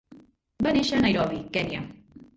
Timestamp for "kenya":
1.59-1.87